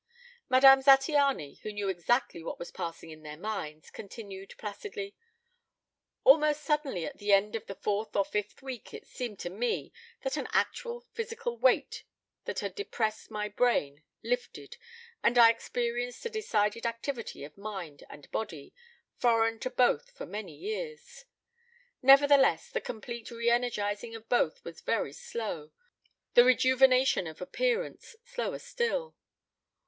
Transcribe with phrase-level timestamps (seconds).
[0.49, 5.15] Madame Zattiany, who knew exactly what was passing in their minds, continued placidly:
[6.23, 9.93] "Almost suddenly at the end of the fourth or fifth week, it seemed to me
[10.23, 12.03] that an actual physical weight
[12.45, 14.75] that had depressed my brain lifted,
[15.21, 18.73] and I experienced a decided activity of mind and body,
[19.19, 21.25] foreign to both for many years.
[22.01, 25.69] Nevertheless, the complete reënergizing of both was very slow,
[26.33, 29.15] the rejuvenation of appearance slower still.